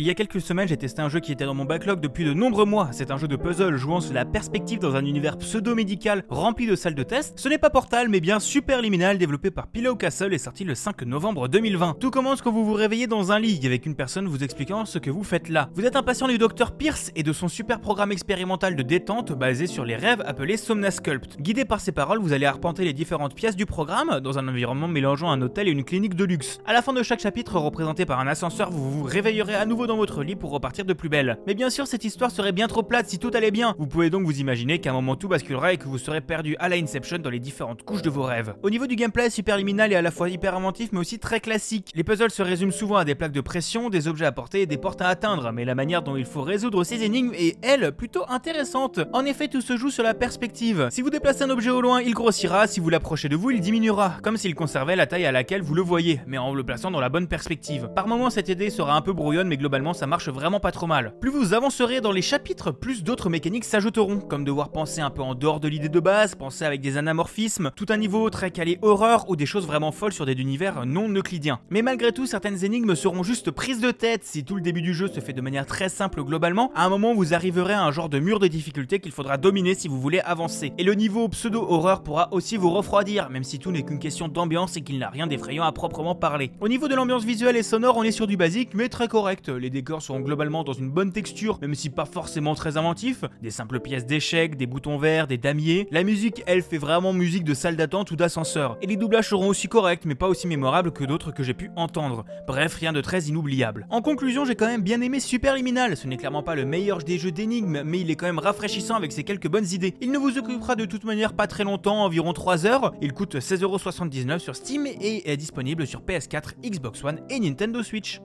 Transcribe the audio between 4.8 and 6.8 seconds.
un univers pseudo-médical rempli de